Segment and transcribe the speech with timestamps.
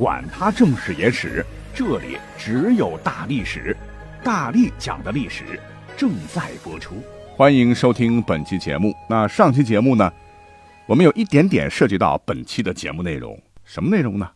[0.00, 1.44] 管他正史野史。
[1.74, 3.76] 这里只有大历史，
[4.24, 5.60] 大力讲的历史
[5.94, 6.94] 正在播出，
[7.36, 8.94] 欢迎收听本期节目。
[9.10, 10.10] 那上期节目呢，
[10.86, 14.26] 我们有一点点涉及到本期的节目内容，什么内容呢？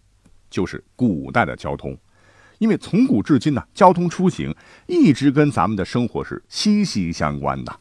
[0.50, 1.96] 就是古代的交通，
[2.58, 4.54] 因为从古至今呢，交通出行
[4.86, 7.74] 一直跟咱们的生活是息息相关的。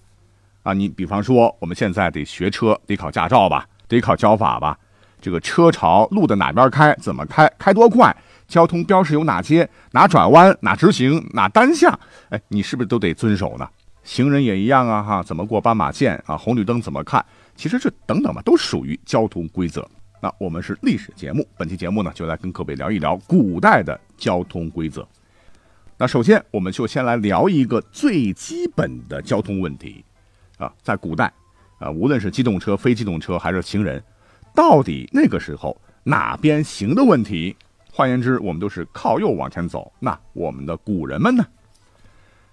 [0.63, 4.79] 啊，你比方说，我们现在得学车，得考驾照吧，得考交法吧，
[5.23, 8.13] 这个车朝路的哪边开，怎么开，开多快？
[8.45, 9.67] 交通标识有哪些？
[9.91, 10.55] 哪转弯？
[10.59, 11.25] 哪直行？
[11.31, 11.97] 哪单向？
[12.27, 13.65] 哎，你是不是都得遵守呢？
[14.03, 16.37] 行人也一样啊，哈，怎么过斑马线啊？
[16.37, 17.25] 红绿灯怎么看？
[17.55, 19.89] 其实这等等吧，都属于交通规则。
[20.21, 25.07] 那我们是历史节目，本期节目呢，就来跟各位聊一聊古代的交通规则。
[25.97, 30.03] 那首先，我们就先来聊一个最基本的交通问题
[30.57, 31.31] 啊，在古代
[31.79, 34.03] 啊，无论是机动车、非机动车还是行人，
[34.53, 37.55] 到底那个时候哪边行的问题？
[37.91, 39.91] 换言之，我们都是靠右往前走。
[39.99, 41.45] 那我们的古人们呢？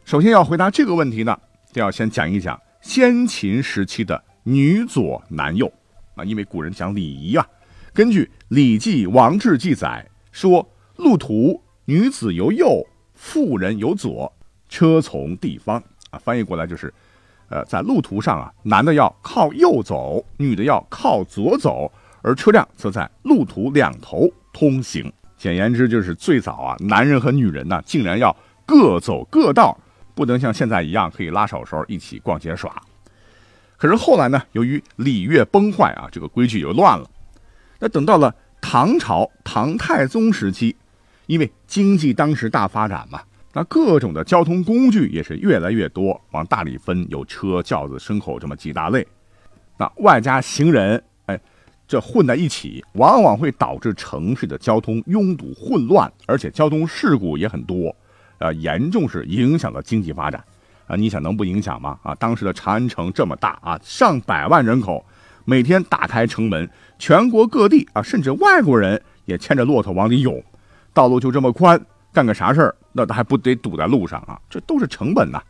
[0.04, 1.38] 首先要回答这个问题呢，
[1.72, 5.72] 就要先讲一讲先秦时期的女左男右
[6.14, 6.24] 啊。
[6.24, 7.46] 因为古人讲礼仪啊，
[7.92, 14.32] 根据《礼记·王志》记载说：“路途女子由右，妇人由左，
[14.68, 16.92] 车从地方。”啊，翻译过来就是，
[17.50, 25.12] 呃，在路途上啊，男的要靠右走，女的要靠左走，而车辆则在路途两头通行。
[25.36, 28.34] 简言之，就是最早啊，男人和女人呢，竟然要
[28.64, 29.76] 各走各道，
[30.14, 32.70] 不能像现在一样可以拉手手一起逛街耍。
[33.76, 37.10] 可是后来呢，由于礼乐崩坏啊，这个规矩又乱了。
[37.78, 40.76] 那等到了唐朝唐太宗时期，
[41.26, 43.22] 因为经济当时大发展嘛，
[43.52, 49.06] 那各种的交通工具也是越来越多，往大里分，有车、轿子、牲口这么几大类，
[49.76, 51.02] 那外加行人。
[51.26, 51.38] 哎
[51.88, 57.92] 这混在一起，往往会导致城市的交通拥堵混乱，而且交通事故也很多，
[58.38, 60.40] 呃，严重是影响了经济发展，
[60.86, 61.98] 啊，你想能不影响吗？
[62.04, 65.04] 啊，当时的长安城这么大啊，上百万人口，
[65.44, 70.40] 每天打开城门，全国各地啊，甚至外国人也牵着骆驼往里涌，
[70.94, 74.40] 道路就这么宽，干个啥事儿，那他还不得堵在路上啊？
[74.48, 75.42] 这都是成本呐。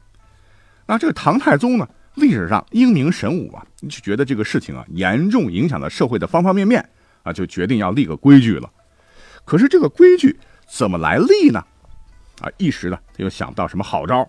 [0.86, 1.88] 那这个唐太宗呢？
[2.16, 6.86] 历史上英明神武啊，就觉得这个事情啊严重影响了社会的方方面面
[7.22, 8.68] 啊，就决定要立个规矩了。
[9.44, 11.64] 可是这个规矩怎么来立呢？
[12.40, 14.28] 啊，一时呢他又想不到什么好招。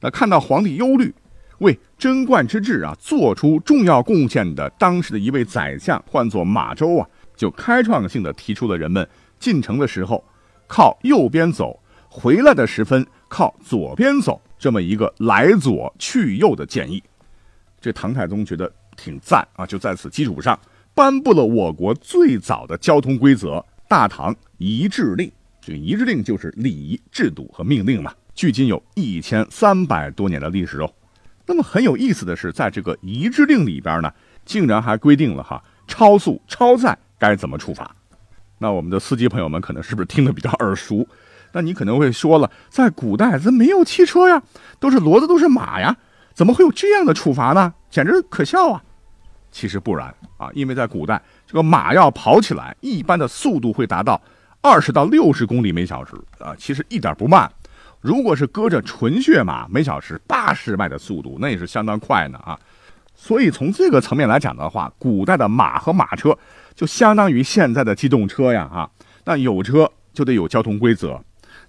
[0.00, 1.12] 那看到皇帝忧虑，
[1.58, 9.06] 为贞观之治啊做出重要贡献的当时的一位宰相，唤作马周啊，就开创性的提出了人们
[9.40, 10.24] 进城的时候
[10.68, 17.02] 靠右边走，回来的时分靠左边走这么一个来左去右的建议。
[17.80, 20.58] 这唐太宗觉得挺赞啊，就在此基础上
[20.94, 23.56] 颁布了我国最早的交通规则
[23.88, 25.26] 《大唐仪制令》。
[25.60, 30.92] 这个仪制令就是礼仪制度和命令嘛，距今有一千三百多年的历史哦。
[31.46, 34.12] 那么很有意思的是，在这个仪制令里边呢，
[34.44, 37.94] 竟然还规定了哈超速超载该怎么处罚。
[38.58, 41.06] 那我们的司机朋友们可能是不是听得比较耳熟？
[41.52, 44.42] 那你可能会说了，在古代咱没有汽车呀，
[44.78, 45.96] 都是骡子，都是马呀。
[46.34, 47.72] 怎么会有这样的处罚呢？
[47.90, 48.82] 简直可笑啊！
[49.50, 54.20] 其实不然啊，因为在古代，这个马要跑起来，一般的速度会达到
[54.60, 57.50] 二十到六十公里每小时啊，其实一点不慢。
[58.00, 62.56] 如果是搁着纯血马，每小时八十迈的速度，那也是相当快呢啊。
[63.16, 66.38] 所以从这个层面来讲的话，古代的马和马车
[66.78, 68.88] 就相当于现在的机动车呀啊。
[69.24, 71.20] 那有车就得有交通规则。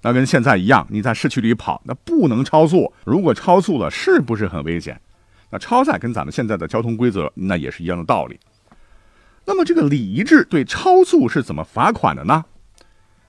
[0.03, 2.93] 那跟现在一样，你在市区里跑，那不能超速。
[3.05, 5.01] 如果超速了，是不是很危险？
[5.49, 8.39] 那超载跟咱们现在的交通规则那也是一样的道理。
[9.45, 12.45] 那么这个礼仪制对超速是怎么罚款的呢？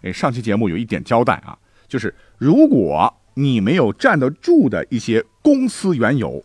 [0.02, 1.56] 哎，上期节目有一点交代啊，
[1.88, 6.44] 就是如果你没有站得住的一些公司原有，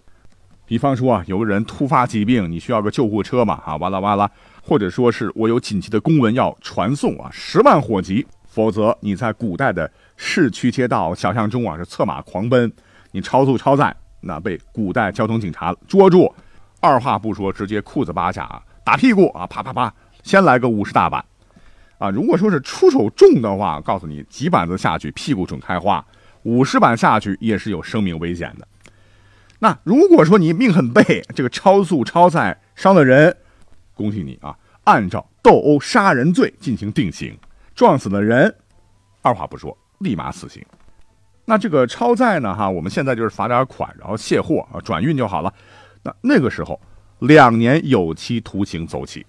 [0.66, 4.32] 比方说啊，有个人突发疾病，你需要个救护车嘛，啊，哇啦哇啦，
[4.68, 9.90] 或者说是我有紧急的公文要传送啊，十万火急，否则你在古代的。
[10.18, 12.72] 市区街道、小巷中啊，是策马狂奔，
[13.12, 16.34] 你超速超载，那被古代交通警察捉住，
[16.80, 21.24] 二话不说，直接裤子扒下啊，打屁股啊，啪啪啪，先来个五十大板，
[21.98, 26.04] 啊，如果说是出手重的话，告诉你几板子下去，屁股准开花，
[26.44, 28.66] 五十板下去也是有生命危险的。
[29.60, 33.36] 那如果说你命很背，这个超速超载伤了人，
[33.96, 37.36] 恭喜你啊，按照斗殴杀人罪进行定刑，
[37.74, 38.54] 撞死了人，
[39.24, 40.64] 二话不说立马死刑。
[41.46, 42.54] 那这个超载呢？
[42.54, 45.54] 哈，我们现在就是罚点款，然后卸货啊，转运就好了。
[46.04, 46.80] 那那个时候，
[47.20, 49.26] 两年有期徒刑走起。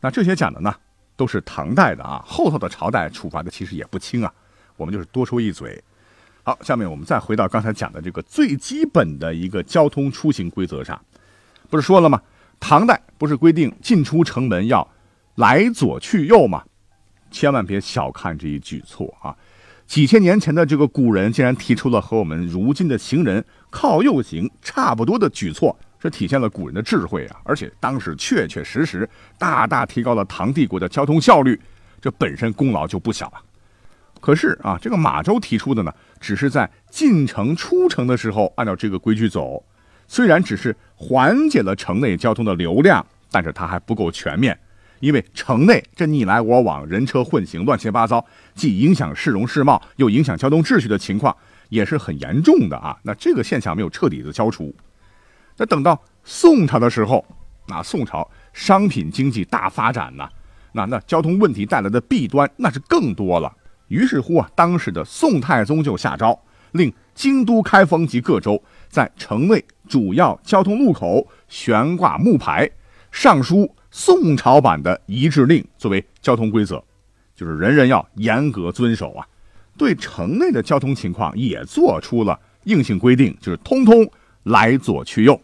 [0.00, 0.74] 那这些讲的呢，
[1.16, 4.32] 都是唐代的啊，后头的朝代处罚的其实也不轻啊。
[4.76, 5.82] 我们就是多说一嘴。
[6.42, 11.00] 好，下面我们再回到刚才讲的这个最基本的一个交通出行规则上，
[11.70, 12.20] 不是说了吗？
[12.58, 14.88] 唐代不是规定进出城门要
[15.36, 16.64] 来左去右吗？
[17.30, 19.36] 千万别小看这一举措啊！
[19.86, 27.36] 几千年前的这个古人竟然提出了和我们如今的行人靠右行差不多的举措，这体现了古人的智慧啊！
[27.44, 31.60] 而且当时确确实实大大提高了唐帝国的交通效率，
[32.00, 33.42] 这本身功劳就不小啊。
[34.20, 39.62] 可是啊，这个马周提出的呢，只是在进城出城的时候按照这个规矩走，
[40.08, 44.58] 虽然只是缓解了城内交通的流量，但是它还不够全面。
[45.00, 48.24] 因为城内这你来我往，人车混行，乱七八糟，
[48.54, 51.36] 既影响市容市貌，又影响交通秩序的情况，
[51.68, 52.96] 也是很严重的啊。
[53.02, 54.74] 那这个现象没有彻底的消除。
[55.58, 57.22] 那等到宋朝的时候，
[57.66, 60.26] 那宋朝商品经济大发展呢，
[60.72, 63.54] 那那交通问题带来的弊端那是更多了。
[63.88, 66.38] 于是乎啊，当时的宋太宗就下诏，
[66.72, 68.62] 令京都、开封及各州
[68.96, 72.70] 在城内主要交通路口悬挂木牌，
[73.12, 73.70] 上书。
[73.90, 76.82] 宋朝版的一致令作为交通规则，
[77.34, 79.26] 就是人人要严格遵守啊。
[79.76, 84.10] 对城内的交通情况也做出了硬性规定，就是通通
[84.44, 85.38] 来左去右。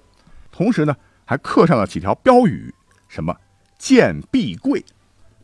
[0.50, 0.96] 同时呢，
[1.26, 2.74] 还刻上了几条标语，
[3.06, 3.36] 什么
[3.76, 4.82] 见必贵，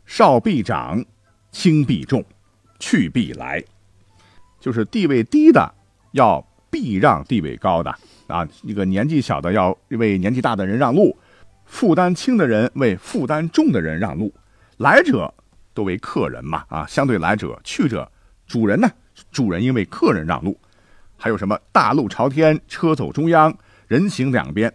[0.07, 1.05] 少必长，
[1.51, 2.25] 轻必重，
[2.79, 3.63] 去必来，
[4.59, 5.71] 就是地位低的
[6.13, 7.93] 要避让地位高的
[8.27, 11.17] 啊，一个年纪小的要为年纪大的人让路。
[11.65, 14.33] 负担轻的人为负担重的人让路，
[14.77, 15.31] 来者
[15.71, 18.11] 都为客人嘛啊，相对来者去者
[18.47, 18.89] 主人呢，
[19.31, 20.59] 主人因为客人让路，
[21.15, 23.55] 还有什么大路朝天，车走中央，
[23.87, 24.73] 人行两边。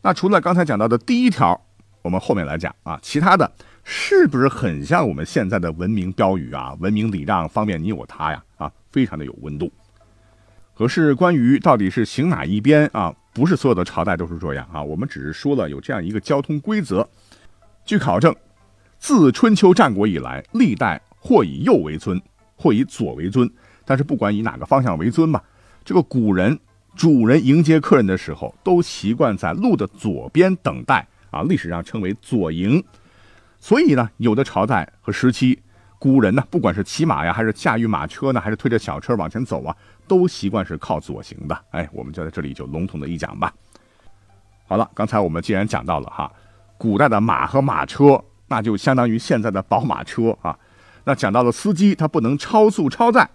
[0.00, 1.60] 那除了刚才讲到的第一条，
[2.02, 3.50] 我们后面来讲啊，其他的
[3.82, 6.72] 是不是很像我们现在的文明标语啊？
[6.78, 9.72] 文明礼让，方便你我他呀啊，非常的有温度。
[10.76, 13.14] 可是关于到底是行哪一边啊？
[13.32, 17.08] 不是所有的朝代都是这样啊，我们只是说了有这样一个交通规则。
[17.84, 18.34] 据考证，
[18.98, 22.20] 自春秋战国以来，历代或以右为尊，
[22.56, 23.50] 或以左为尊。
[23.86, 25.42] 但是不管以哪个方向为尊吧，
[25.84, 26.58] 这个古人
[26.94, 32.84] 主人迎接客人的时候，都习惯在路的左边等待啊，历史上称为左迎。
[33.60, 35.58] 所以呢，有的朝代和时期。
[35.98, 39.74] 古人呢，不管是骑马呀，还是驾驭马车呢，还是推着小车往前走啊，
[40.06, 41.58] 都习惯是靠左行的。
[41.70, 43.52] 哎，我们就在这里就笼统的一讲吧。
[44.66, 46.30] 好了，刚才我们既然讲到了哈，
[46.76, 50.56] 古代的马和马车，那就相当于现在的宝马车啊。
[51.04, 53.28] 那讲到了司机，他不能超速超载。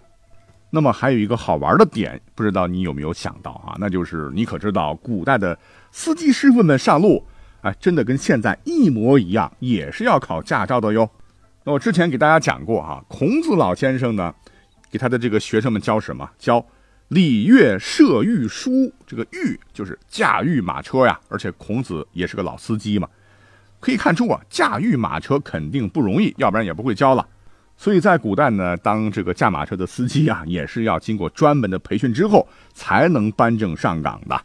[0.70, 3.76] 那么还有一个好玩的点，不知道你有没有想到啊？
[3.78, 5.58] 那就是你可知道，古代的
[5.90, 7.26] 司机师傅们上路，
[7.62, 11.10] 哎，真的跟现在一模一样，也是要考驾照的哟。
[11.64, 14.34] 那我之前给大家讲过哈，孔子老先生呢，
[14.90, 16.28] 给他的这个学生们教什么？
[16.36, 16.64] 教
[17.08, 18.92] 礼乐射御书。
[19.06, 23.08] 这个御就是驾驭马车呀，而且孔子也是个老司机嘛，
[23.78, 27.24] 可以看出啊，驾驭马车肯定不容易，要不然也不会教了。
[27.76, 34.40] 所以在古代呢，当这个驾马车的司机啊，也是要经过专门的培训之后才能颁证上岗的。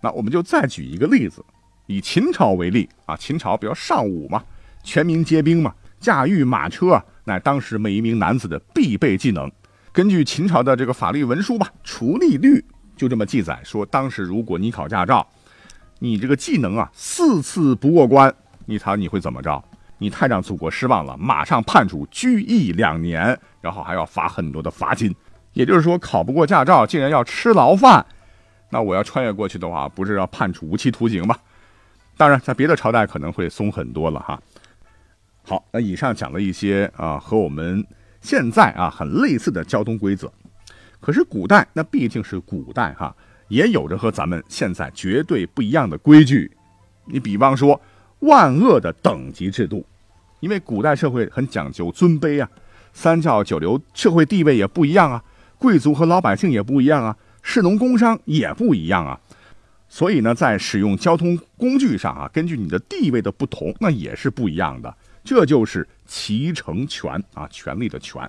[0.00, 1.44] 那我们就再举一个例子，
[1.86, 4.42] 以秦朝为例啊，秦朝比如上午嘛，
[4.82, 5.72] 全民皆兵嘛。
[6.00, 9.50] 驾驭马车，乃当时每一名男子的必备技能。
[9.92, 12.56] 根据秦朝的这个法律文书吧，《除吏律》
[12.96, 15.26] 就这么记载说：当时如果你考驾照，
[15.98, 18.34] 你这个技能啊四次不过关，
[18.66, 19.62] 你猜你会怎么着？
[19.98, 25.14] 你太让祖国失望了，马上判处拘役两年，然后还要罚很多的罚金。
[25.52, 28.06] 也就是说，考不过驾照，竟然要吃牢饭。
[28.70, 31.36] 那我要穿越过去的话，不是要判处无期徒刑吗？
[32.16, 34.40] 当然，在别的朝代可能会松很多了哈。
[35.42, 37.84] 好，那以上讲了一些啊和我们
[38.20, 40.30] 现在啊很类似的交通规则，
[41.00, 43.14] 可是古代那毕竟是古代哈，
[43.48, 46.50] 也有着和咱们现在绝对不一样的规矩。
[47.06, 47.80] 你比方说
[48.20, 49.84] 万恶的等级制度，
[50.40, 52.48] 因为古代社会很讲究尊卑啊，
[52.92, 55.24] 三教九流社会地位也不一样啊，
[55.58, 59.18] 贵族和老百姓也不一样啊，士农工商也不一样啊，
[59.88, 64.94] 所以呢，在使用交通工具上啊，根据你的地位的不同，那也是不一样的。
[65.22, 68.28] 这就是骑乘权啊，权力的权，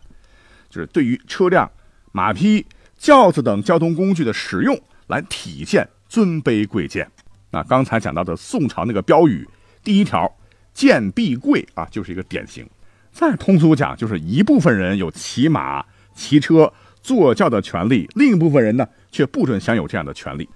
[0.70, 1.70] 就是对于车辆
[2.12, 2.66] 马匹、
[2.98, 7.10] 轿子等交通工具的使用，来体现尊卑贵贱。
[7.50, 9.48] 那刚才讲到的宋朝那个标语，
[9.84, 10.32] 第一条
[10.74, 12.70] “贱必贵”啊，就是一个典型。
[13.12, 16.72] 再通俗讲，就是一部分人有骑马、骑车、
[17.02, 20.48] 坐轿的权利，另一部分人呢，却不准享有这样的权利。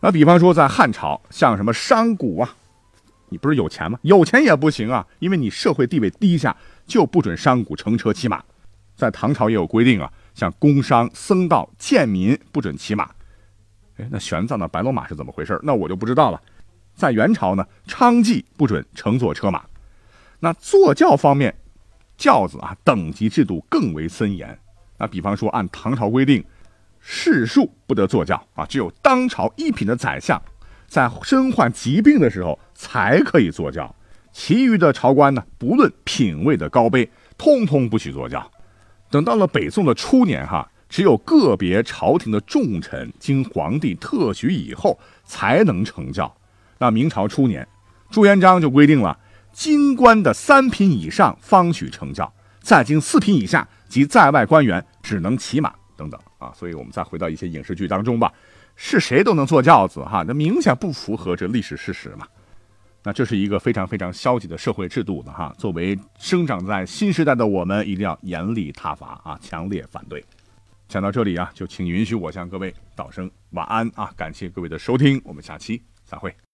[0.00, 2.54] 那比方说，在汉朝，像什么商贾啊，
[3.30, 3.98] 你不是有钱吗？
[4.02, 6.56] 有钱也不行啊，因为你社会地位低下，
[6.86, 8.42] 就不准商贾乘车骑马。
[8.96, 13.10] 在唐朝也有规定啊，像工商、僧道、贱民不准骑马。
[13.96, 15.58] 哎，那玄奘的白龙马是怎么回事？
[15.62, 16.40] 那我就不知道了。
[16.94, 19.64] 在元朝呢，娼妓不准乘坐车马。
[20.40, 21.54] 那坐轿方面，
[22.16, 24.58] 轿子啊等级制度更为森严。
[24.98, 26.44] 那比方说，按唐朝规定。
[27.00, 30.42] 士庶不得坐轿啊，只有当朝一品的宰相，
[30.88, 33.94] 在身患疾病的时候才可以坐轿。
[34.32, 38.50] 其余的朝官呢，不论品位的高卑，通通不许坐轿。
[39.10, 46.34] 等到了北宋的初年，哈，只有个别朝廷的重臣经皇帝特许以后才能乘轿。
[46.78, 47.66] 那明朝初年，
[48.10, 49.18] 朱元璋就规定了，
[49.52, 55.74] 京官的三品以上方许乘轿，在京四品以下及在外官员只能骑马。
[55.96, 58.32] 等等啊，所以我们再回到一些影视剧当中吧，
[58.80, 62.24] 是谁都能坐轿子哈，那明显不符合这历史事实嘛。
[63.02, 65.52] 那这是一个非常非常消极的社会制度的哈。
[65.58, 70.24] 作为生长在新时代的我们，一定要严厉挞伐啊，强烈反对。
[70.86, 76.32] 讲到这里啊，就请允许我向各位道声晚安啊，感谢各位的收听，我们下期再会。